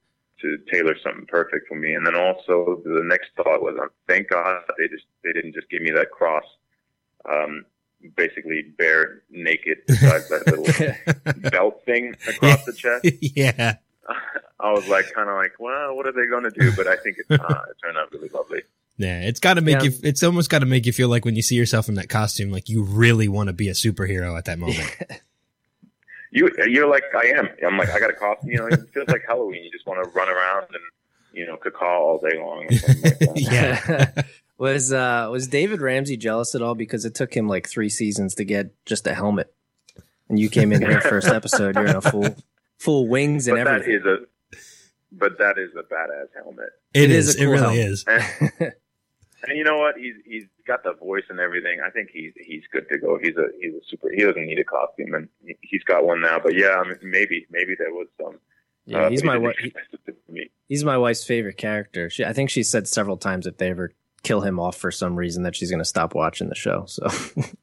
to 0.41 0.59
tailor 0.71 0.97
something 1.03 1.27
perfect 1.27 1.69
for 1.69 1.77
me. 1.77 1.95
And 1.95 2.07
then 2.07 2.15
also 2.15 2.83
the 2.85 3.03
next 3.05 3.31
thought 3.37 3.63
was, 3.63 3.77
um, 3.81 3.89
thank 4.09 4.31
God 4.31 4.63
they 4.79 4.89
just 4.89 5.05
they 5.25 5.33
didn't 5.33 5.55
just 5.55 5.69
give 5.71 5.83
me 5.83 5.91
that 5.93 6.11
cross, 6.11 6.45
um, 7.31 7.65
basically 8.17 8.63
bare 8.77 9.23
naked 9.31 9.79
besides 9.87 10.29
that 10.29 10.47
little 10.47 11.51
belt 11.51 11.83
thing 11.85 12.15
across 12.29 12.65
the 12.65 12.73
chest. 12.73 13.07
Yeah. 13.21 13.77
I 14.59 14.73
was 14.73 14.89
like, 14.89 15.13
kind 15.13 15.29
of 15.29 15.37
like, 15.37 15.53
well, 15.59 15.95
what 15.95 16.07
are 16.07 16.13
they 16.13 16.27
going 16.29 16.45
to 16.45 16.51
do? 16.51 16.75
But 16.75 16.87
I 16.87 16.97
think 16.97 17.19
it, 17.19 17.27
uh, 17.29 17.63
it 17.71 17.77
turned 17.83 17.99
out 17.99 18.11
really 18.13 18.29
lovely. 18.29 18.63
Yeah, 18.97 19.21
it's 19.21 19.41
got 19.41 19.55
to 19.55 19.61
make 19.61 19.83
yeah. 19.83 19.91
you. 19.91 19.93
It's 20.03 20.23
almost 20.23 20.49
got 20.49 20.61
to 20.61 20.67
make 20.67 20.87
you 20.87 20.93
feel 20.93 21.09
like 21.09 21.25
when 21.25 21.37
you 21.37 21.43
see 21.43 21.57
yourself 21.57 21.89
in 21.89 21.97
that 21.97 22.09
costume, 22.09 22.51
like 22.51 22.69
you 22.69 22.83
really 22.83 23.29
want 23.29 23.49
to 23.49 23.53
be 23.53 23.69
a 23.69 23.73
superhero 23.73 24.39
at 24.39 24.47
that 24.47 24.59
moment. 24.59 24.91
you 26.37 26.51
you're 26.67 26.89
like 26.89 27.05
I 27.15 27.29
am. 27.29 27.49
I'm 27.67 27.79
like 27.79 27.89
I 27.89 27.99
got 27.99 28.11
a 28.11 28.13
costume. 28.13 28.51
You 28.51 28.59
know, 28.59 28.67
it 28.67 28.91
feels 28.91 29.09
like 29.09 29.25
Halloween. 29.27 29.65
You 29.65 29.71
just 29.71 29.87
want 29.87 30.05
to 30.05 30.11
run 30.11 30.29
around 30.29 30.67
and 30.69 30.83
you 31.33 31.47
know 31.47 31.57
cacaw 31.57 31.99
all 31.99 32.19
day 32.19 32.39
long. 32.39 32.67
Like 32.71 33.31
yeah. 33.35 34.11
was 34.59 34.93
uh 34.93 35.29
was 35.31 35.49
David 35.49 35.81
Ramsey 35.81 36.19
jealous 36.19 36.55
at 36.55 36.61
all 36.61 36.75
because 36.75 37.07
it 37.07 37.15
took 37.15 37.35
him 37.35 37.49
like 37.49 37.67
three 37.67 37.89
seasons 37.89 38.35
to 38.35 38.45
get 38.45 38.73
just 38.85 39.07
a 39.07 39.15
helmet, 39.15 39.53
and 40.29 40.39
you 40.39 40.51
came 40.51 40.73
in 40.73 40.83
here 40.83 41.01
first 41.01 41.29
episode. 41.29 41.75
You're 41.75 41.87
in 41.87 41.97
a 41.97 42.03
full 42.03 42.37
full 42.79 43.09
wings 43.09 43.49
and 43.49 43.57
but 43.57 43.67
everything. 43.67 44.03
That 44.05 44.13
is 44.13 44.23
a 44.53 44.57
but 45.13 45.39
that 45.39 45.57
is 45.57 45.71
a 45.75 45.83
badass 45.83 46.29
helmet. 46.43 46.69
it, 46.93 47.05
it 47.05 47.11
is. 47.11 47.29
is 47.29 47.37
cool 47.37 47.45
it 47.45 47.51
really 47.51 47.63
helmet. 47.63 47.79
is. 47.79 48.05
And, 48.07 48.73
and 49.49 49.59
you 49.59 49.65
know 49.65 49.79
what? 49.79 49.97
He's 49.97 50.17
he's 50.27 50.45
got 50.67 50.83
the 50.83 50.93
voice 50.95 51.25
and 51.29 51.41
everything. 51.41 51.81
I 51.87 51.91
think 51.91 52.11
he's 52.13 52.33
he's 52.37 52.63
good 52.73 52.89
to 52.91 52.99
go. 52.99 53.19
He's 53.21 53.37
a 53.37 53.47
he's 53.61 53.75
a 53.75 53.85
super. 53.89 54.11
He 54.15 54.23
doesn't 54.23 54.45
need 54.45 54.59
a 54.59 54.65
costume, 54.65 55.15
and 55.15 55.29
he's 55.61 55.85
got 55.85 56.05
one 56.05 56.21
now. 56.21 56.39
But 56.43 56.55
yeah, 56.55 56.77
I 56.77 56.85
mean, 56.85 56.97
maybe 57.03 57.47
maybe 57.51 57.75
there 57.79 57.93
was 57.93 58.09
some. 58.21 58.39
Yeah, 58.85 59.05
uh, 59.05 59.11
he's 59.11 59.25
my 59.25 59.39
wife. 59.39 59.57
He's 60.69 60.85
my 60.85 60.99
wife's 60.99 61.25
favorite 61.25 61.57
character. 61.57 62.11
She, 62.11 62.25
I 62.25 62.33
think 62.33 62.51
she 62.51 62.63
said 62.63 62.87
several 62.87 63.17
times 63.17 63.47
if 63.47 63.57
they 63.57 63.71
ever 63.71 63.93
kill 64.23 64.41
him 64.41 64.59
off 64.59 64.77
for 64.77 64.91
some 64.91 65.17
reason 65.17 65.45
that 65.45 65.55
she's 65.55 65.71
going 65.71 65.81
to 65.81 65.85
stop 65.85 66.15
watching 66.15 66.49
the 66.49 66.55
show. 66.55 66.85
So 66.87 67.09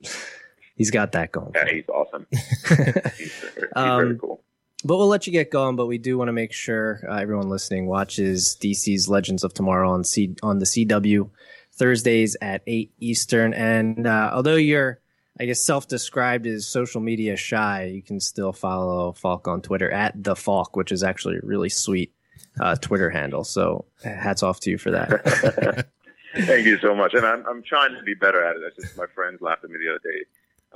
he's 0.76 0.92
got 0.92 1.12
that 1.14 1.32
going. 1.32 1.52
Yeah, 1.56 1.72
he's 1.72 1.90
awesome. 1.90 2.26
he's, 2.32 3.18
he's 3.18 3.64
um, 3.76 4.00
very 4.00 4.20
cool. 4.20 4.44
But 4.86 4.98
we'll 4.98 5.08
let 5.08 5.28
you 5.28 5.34
get 5.34 5.50
going. 5.50 5.76
But 5.76 5.86
we 5.86 5.98
do 5.98 6.18
want 6.18 6.28
to 6.28 6.34
make 6.34 6.52
sure 6.52 7.02
uh, 7.10 7.16
everyone 7.16 7.50
listening 7.50 7.88
watches 7.88 8.58
DC's 8.62 9.08
Legends 9.08 9.44
of 9.44 9.54
Tomorrow 9.54 9.92
on 9.92 10.04
C 10.04 10.36
on 10.44 10.60
the 10.60 10.66
CW 10.66 11.30
Thursdays 11.76 12.36
at 12.42 12.62
8 12.68 12.92
Eastern. 13.00 13.54
And 13.54 14.08
uh, 14.08 14.32
although 14.34 14.56
you're 14.56 15.00
I 15.40 15.46
guess 15.46 15.64
self-described 15.64 16.46
as 16.46 16.68
social 16.68 17.02
media 17.02 17.36
shy, 17.36 17.86
you 17.86 18.04
can 18.04 18.20
still 18.20 18.54
follow 18.54 19.14
Falk 19.14 19.48
on 19.48 19.62
Twitter 19.62 19.90
at 19.90 20.24
the 20.24 20.36
Falk, 20.36 20.76
which 20.76 20.92
is 20.92 21.02
actually 21.02 21.38
a 21.38 21.42
really 21.42 21.70
sweet 21.70 22.14
uh, 22.60 22.76
Twitter 22.76 23.10
handle. 23.10 23.44
So 23.44 23.86
hats 24.04 24.44
off 24.44 24.60
to 24.62 24.70
you 24.70 24.78
for 24.78 24.92
that. 24.92 25.88
Thank 26.36 26.66
you 26.66 26.78
so 26.80 26.96
much. 26.96 27.14
And 27.14 27.26
I'm 27.26 27.46
I'm 27.48 27.64
trying 27.64 27.96
to 27.96 28.04
be 28.04 28.14
better 28.14 28.44
at 28.44 28.56
it. 28.56 28.62
That's 28.64 28.76
just 28.76 28.98
my 28.98 29.06
friends 29.14 29.42
laughed 29.42 29.64
at 29.64 29.70
me 29.70 29.78
the 29.80 29.90
other 29.90 30.02
day. 30.04 30.26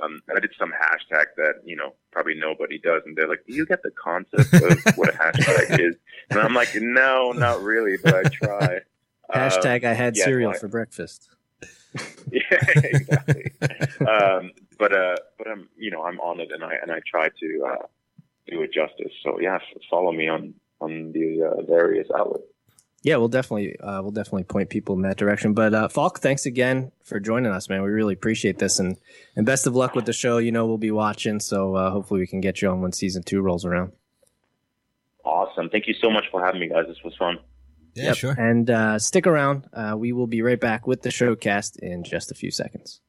Um, 0.00 0.20
I 0.34 0.38
did 0.38 0.52
some 0.58 0.70
hashtag 0.70 1.24
that 1.36 1.54
you 1.64 1.76
know 1.76 1.94
probably 2.12 2.34
nobody 2.34 2.78
does, 2.78 3.02
and 3.06 3.16
they're 3.16 3.28
like, 3.28 3.44
"Do 3.46 3.54
you 3.54 3.66
get 3.66 3.82
the 3.82 3.90
concept 3.90 4.54
of 4.54 4.96
what 4.96 5.08
a 5.08 5.18
hashtag 5.18 5.80
is?" 5.80 5.96
And 6.30 6.38
I'm 6.38 6.54
like, 6.54 6.70
"No, 6.74 7.32
not 7.32 7.62
really, 7.62 7.96
but 8.02 8.14
I 8.14 8.22
try." 8.28 8.80
Hashtag 9.32 9.84
um, 9.84 9.90
I 9.90 9.94
had 9.94 10.16
yeah, 10.16 10.24
cereal 10.24 10.52
for 10.54 10.68
breakfast. 10.68 11.28
yeah, 12.32 12.40
exactly. 12.50 13.52
um, 14.06 14.52
but 14.78 14.92
uh, 14.92 15.16
but 15.36 15.48
I'm 15.48 15.68
you 15.76 15.90
know 15.90 16.02
I'm 16.02 16.20
on 16.20 16.40
it, 16.40 16.50
and 16.52 16.64
I 16.64 16.74
and 16.82 16.90
I 16.90 17.00
try 17.06 17.28
to 17.28 17.66
uh, 17.68 17.86
do 18.46 18.62
it 18.62 18.72
justice. 18.72 19.12
So 19.22 19.40
yeah, 19.40 19.58
follow 19.90 20.12
me 20.12 20.28
on 20.28 20.54
on 20.80 21.12
the 21.12 21.42
uh, 21.44 21.62
various 21.62 22.08
outlets. 22.16 22.44
Yeah, 23.02 23.16
we'll 23.16 23.28
definitely 23.28 23.78
uh, 23.78 24.02
we'll 24.02 24.10
definitely 24.10 24.44
point 24.44 24.70
people 24.70 24.96
in 24.96 25.02
that 25.02 25.16
direction. 25.16 25.54
But 25.54 25.72
uh, 25.72 25.88
Falk, 25.88 26.18
thanks 26.18 26.46
again 26.46 26.90
for 27.04 27.20
joining 27.20 27.52
us, 27.52 27.68
man. 27.68 27.82
We 27.82 27.90
really 27.90 28.14
appreciate 28.14 28.58
this, 28.58 28.78
and 28.78 28.96
and 29.36 29.46
best 29.46 29.66
of 29.66 29.76
luck 29.76 29.94
with 29.94 30.04
the 30.04 30.12
show. 30.12 30.38
You 30.38 30.52
know 30.52 30.66
we'll 30.66 30.78
be 30.78 30.90
watching, 30.90 31.38
so 31.38 31.76
uh, 31.76 31.90
hopefully 31.90 32.20
we 32.20 32.26
can 32.26 32.40
get 32.40 32.60
you 32.60 32.68
on 32.68 32.80
when 32.80 32.92
season 32.92 33.22
two 33.22 33.40
rolls 33.40 33.64
around. 33.64 33.92
Awesome! 35.24 35.68
Thank 35.70 35.86
you 35.86 35.94
so 35.94 36.10
much 36.10 36.24
for 36.30 36.44
having 36.44 36.60
me, 36.60 36.68
guys. 36.68 36.86
This 36.88 37.02
was 37.04 37.14
fun. 37.16 37.38
Yeah, 37.98 38.06
yep. 38.06 38.16
sure. 38.16 38.32
And 38.32 38.70
uh, 38.70 38.98
stick 38.98 39.26
around. 39.26 39.66
Uh, 39.72 39.94
we 39.96 40.12
will 40.12 40.26
be 40.26 40.42
right 40.42 40.60
back 40.60 40.86
with 40.86 41.02
the 41.02 41.10
showcast 41.10 41.78
in 41.80 42.04
just 42.04 42.30
a 42.30 42.34
few 42.34 42.50
seconds. 42.50 43.00